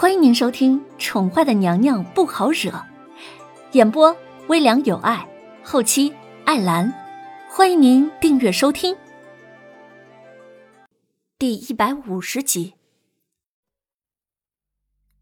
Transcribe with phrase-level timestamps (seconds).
[0.00, 2.70] 欢迎您收听《宠坏的娘娘不好惹》，
[3.72, 5.28] 演播微凉有爱，
[5.64, 6.14] 后期
[6.44, 6.94] 艾兰。
[7.50, 8.96] 欢迎您订阅收听。
[11.36, 12.74] 第一百五十集，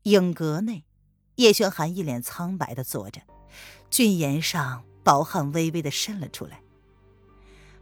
[0.02, 0.84] 影阁内，
[1.36, 3.22] 叶轩寒一脸苍白的坐着，
[3.88, 6.60] 俊颜上薄汗微微的渗了出来。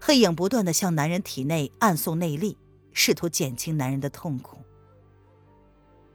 [0.01, 2.57] 黑影不断的向男人体内暗送内力，
[2.93, 4.64] 试图减轻男人的痛苦。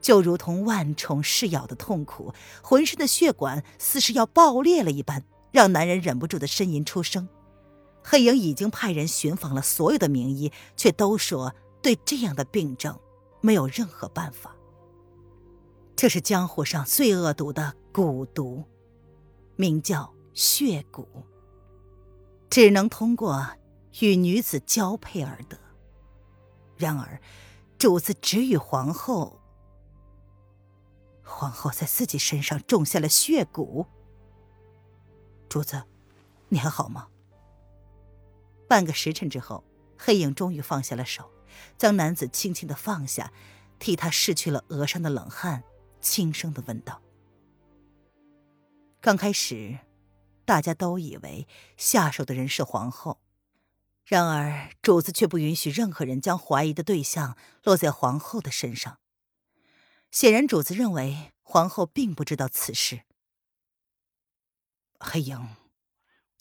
[0.09, 7.29] 就如同万虫噬咬的痛苦，浑身的血管似是要爆裂了一般，让男人忍不住的呻吟出声。
[8.03, 11.53] 黑影已经派人寻访了所有的名医，却都说
[11.83, 12.99] 对这样的病症
[13.39, 14.55] 没有任何办法。
[15.95, 18.63] 这是江湖上最恶毒的蛊毒，
[19.57, 21.05] 名叫血蛊，
[22.49, 23.47] 只能通过
[23.99, 25.55] 与女子交配而得。
[26.77, 27.21] 然而，
[27.77, 29.38] 主子只与皇后。
[31.29, 33.85] 皇后在自己身上种下了血蛊。
[35.47, 35.83] 主子，
[36.49, 37.07] 你还好吗？
[38.67, 39.63] 半个时辰之后，
[39.97, 41.31] 黑影终于放下了手，
[41.77, 43.31] 将男子轻轻的放下，
[43.79, 45.63] 替他拭去了额上的冷汗，
[46.01, 47.01] 轻声的问道
[49.01, 49.79] ：“刚开始，
[50.45, 53.19] 大家都以为下手的人是皇后，
[54.05, 58.99] 然而主子却不允许任何人将怀疑的对象落在皇后的身上。”
[60.11, 63.03] 显然，主子认为皇后并不知道此事。
[64.99, 65.55] 黑影，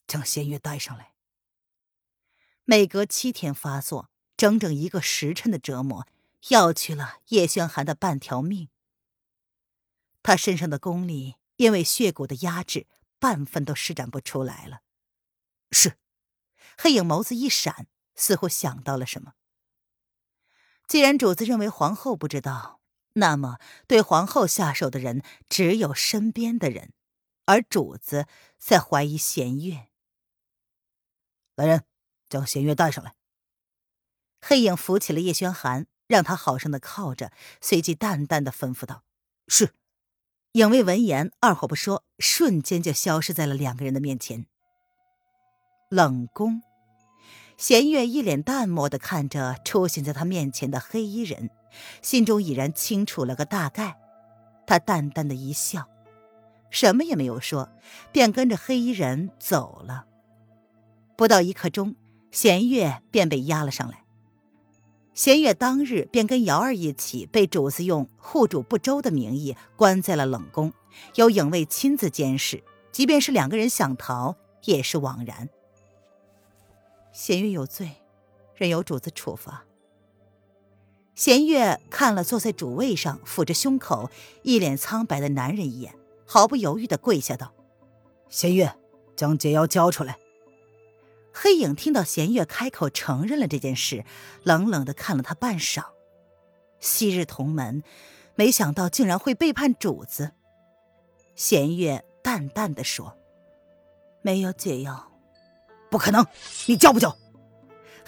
[0.06, 1.12] 将弦月带上来。
[2.64, 6.08] 每隔七天发作，整整一个时辰的折磨，
[6.48, 8.70] 要去了叶轩寒的半条命。
[10.22, 12.86] 他身上的功力因为血骨的压制，
[13.18, 14.80] 半分都施展不出来了。
[15.70, 15.98] 是，
[16.78, 19.34] 黑影眸子一闪，似乎想到了什么。
[20.86, 22.77] 既然主子认为皇后不知道。
[23.18, 26.92] 那么，对皇后下手的人只有身边的人，
[27.46, 28.26] 而主子
[28.58, 29.88] 在怀疑弦月。
[31.54, 31.84] 来人，
[32.28, 33.14] 将弦月带上来。
[34.40, 39.02] 黑影扶起了叶轩寒，让他好生的靠着，随即淡淡的吩咐道
[39.48, 39.74] ：“是。”
[40.52, 44.46] 影卫闻言，二话不说，瞬间就消失在了两个人的面前。
[45.90, 46.62] 冷宫，
[47.56, 51.50] 弦月一脸淡漠的看着出现在他面前的黑衣人。
[52.02, 53.98] 心中已然清楚了个大概，
[54.66, 55.88] 他淡淡的一笑，
[56.70, 57.70] 什么也没有说，
[58.12, 60.06] 便跟着黑衣人走了。
[61.16, 61.96] 不到一刻钟，
[62.30, 64.04] 弦月便被押了上来。
[65.14, 70.72] 弦月当日便跟瑶儿一起被主子用护主不周的名义关在了冷宫，
[71.16, 72.62] 由影卫亲自监视，
[72.92, 75.48] 即便是两个人想逃，也是枉然。
[77.10, 77.90] 弦月有罪，
[78.54, 79.64] 任由主子处罚。
[81.18, 84.08] 弦月看了坐在主位上、抚着胸口、
[84.44, 85.92] 一脸苍白的男人一眼，
[86.24, 87.52] 毫不犹豫的跪下道
[88.30, 88.72] ：“弦月，
[89.16, 90.16] 将解药交出来。”
[91.34, 94.04] 黑影听到弦月开口承认了这件事，
[94.44, 95.86] 冷冷的看了他半晌。
[96.78, 97.82] 昔日同门，
[98.36, 100.30] 没想到竟然会背叛主子。
[101.34, 103.16] 弦月淡淡的说
[104.22, 105.10] ：“没有解药，
[105.90, 106.24] 不可能，
[106.66, 107.18] 你交不交？”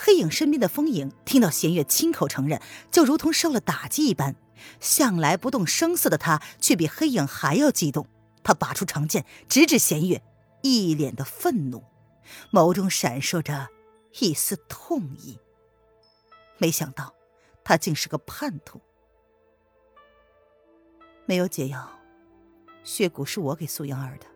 [0.02, 4.34] 黑影身边的风影听到弦月亲口承认，就如同受了打击一般。
[4.80, 8.06] 向来不动声色的他，却比黑影还要激动。
[8.42, 10.22] 他拔出长剑，直指弦月，
[10.62, 11.84] 一脸的愤怒，
[12.50, 13.68] 眸中闪烁着
[14.20, 15.38] 一丝痛意。
[16.56, 17.14] 没想到，
[17.62, 18.80] 他竟是个叛徒。
[21.26, 21.90] 没有解药，
[22.82, 24.26] 血蛊是我给苏央儿的，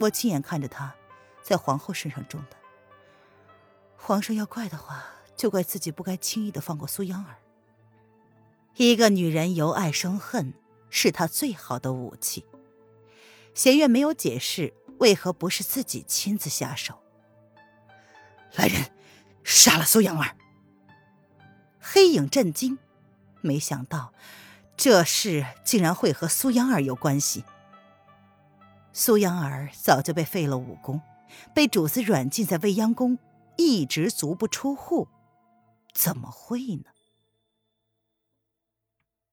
[0.00, 0.94] 我亲眼看着他
[1.42, 2.56] 在皇后身上种的。
[4.06, 5.02] 皇上要怪的话，
[5.34, 7.36] 就怪自己不该轻易的放过苏央儿。
[8.76, 10.52] 一个女人由爱生恨，
[10.90, 12.44] 是她最好的武器。
[13.54, 17.00] 弦月没有解释为何不是自己亲自下手。
[18.56, 18.90] 来人，
[19.42, 20.36] 杀了苏央儿！
[21.80, 22.78] 黑影震惊，
[23.40, 24.12] 没想到
[24.76, 27.42] 这事竟然会和苏央儿有关系。
[28.92, 31.00] 苏央儿早就被废了武功，
[31.54, 33.18] 被主子软禁在未央宫。
[33.56, 35.08] 一直足不出户，
[35.92, 36.90] 怎么会呢？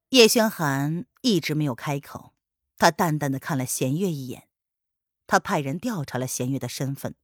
[0.09, 2.33] 叶轩寒一直没有开口，
[2.77, 4.50] 他淡淡的看了弦月一眼，
[5.25, 7.15] 他派人调查了弦月的身份，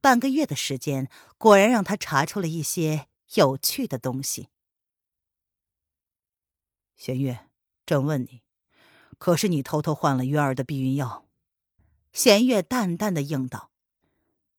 [0.00, 4.48] 半个月的时间，果然让他查出了一些有趣的东西。
[6.94, 7.48] 弦月，
[7.86, 8.42] 朕问你，
[9.18, 11.26] 可是你偷偷换了月儿的避孕药？
[12.12, 13.70] 弦月淡淡的应道：“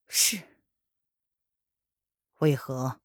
[0.09, 0.48] 是。”
[2.39, 3.01] 为何？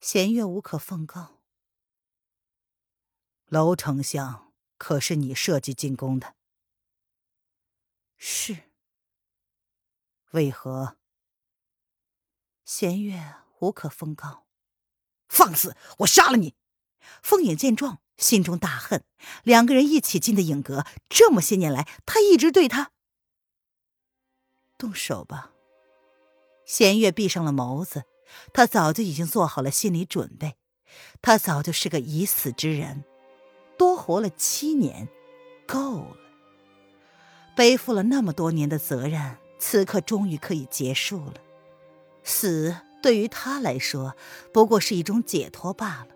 [0.00, 1.40] 弦月无可奉告。
[3.46, 6.36] 楼丞相可是你设计进宫的。
[8.18, 8.70] 是。
[10.32, 10.98] 为何？
[12.66, 14.46] 弦月无可奉告。
[15.28, 15.74] 放肆！
[16.00, 16.54] 我杀了你！
[17.22, 19.06] 凤影见状，心中大恨。
[19.42, 22.92] 两个人一起进的影阁，这么些年来，他一直对他……
[24.76, 25.54] 动手吧。
[26.66, 28.04] 弦月闭上了眸子，
[28.52, 30.56] 他早就已经做好了心理准备。
[31.22, 33.04] 他早就是个已死之人，
[33.78, 35.08] 多活了七年，
[35.66, 36.16] 够了。
[37.56, 41.34] 背负了那么多年的责任，此刻终于可以结束了。
[42.22, 44.16] 死对于他来说，
[44.52, 46.08] 不过是一种解脱罢了。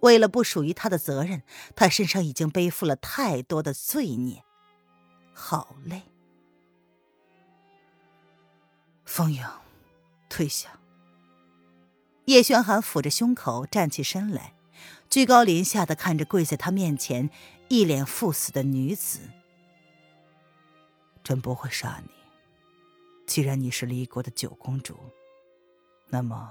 [0.00, 1.42] 为了不属于他的责任，
[1.74, 4.42] 他身上已经背负了太多的罪孽，
[5.34, 6.02] 好累。
[9.04, 9.44] 风影，
[10.32, 10.80] 退下。
[12.24, 14.54] 叶轩寒抚着胸口站起身来，
[15.10, 17.28] 居高临下的看着跪在他面前、
[17.68, 19.28] 一脸赴死的女子。
[21.22, 22.10] 朕不会杀你。
[23.26, 24.98] 既然你是离国的九公主，
[26.08, 26.50] 那么，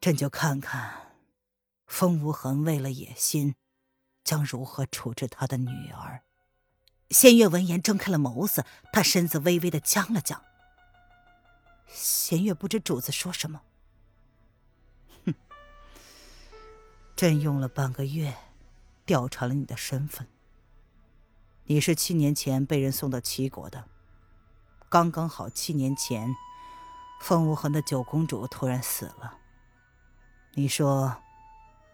[0.00, 1.16] 朕就看看，
[1.88, 3.56] 风无痕为了野心，
[4.22, 6.22] 将如何处置他的女儿。
[7.10, 10.40] 仙月闻言睁开了眸子，她身子微微的僵了僵。
[11.86, 13.62] 弦月不知主子说什么。
[15.26, 15.34] 哼，
[17.16, 18.34] 朕用了半个月，
[19.04, 20.26] 调查了你的身份。
[21.64, 23.84] 你是七年前被人送到齐国的，
[24.88, 26.34] 刚刚好七年前，
[27.20, 29.38] 风无痕的九公主突然死了。
[30.54, 31.22] 你说，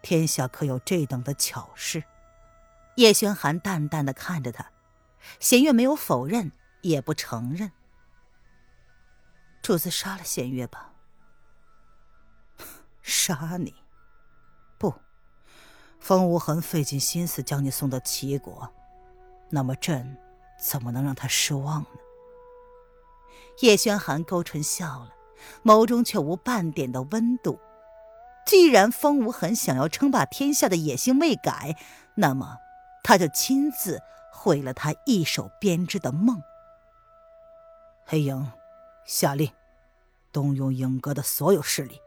[0.01, 2.03] 天下可有这等的巧事？
[2.97, 4.71] 叶轩寒淡淡的看着他，
[5.39, 6.51] 弦月没有否认，
[6.81, 7.71] 也不承认。
[9.61, 10.93] 主子杀了弦月吧？
[13.01, 13.75] 杀你？
[14.77, 14.93] 不，
[15.99, 18.73] 风无痕费尽心思将你送到齐国。
[19.49, 20.17] 那么朕
[20.59, 21.87] 怎么能让他失望呢？
[23.59, 25.13] 叶轩寒勾唇笑了，
[25.63, 27.59] 眸中却无半点的温度。
[28.45, 31.77] 既然风无痕想要称霸天下的野心未改，
[32.15, 32.57] 那么
[33.03, 36.41] 他就亲自毁了他一手编织的梦。
[38.05, 38.51] 黑影，
[39.05, 39.51] 下令，
[40.31, 41.99] 动用影阁的所有势力，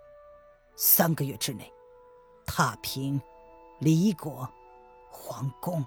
[0.77, 1.73] 三个月之内，
[2.47, 3.21] 踏平
[3.79, 4.49] 离国
[5.11, 5.85] 皇宫。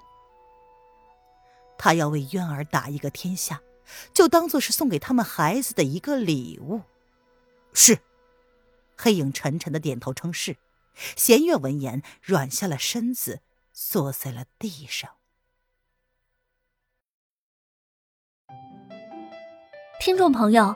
[1.77, 3.62] 他要为渊儿打一个天下，
[4.13, 6.81] 就当做是送给他们孩子的一个礼物。
[7.74, 8.00] 是，
[8.98, 10.57] 黑影沉沉的点头称是。
[11.15, 15.12] 弦月闻言，软下了身子，坐在了地上。
[20.00, 20.75] 听众朋友，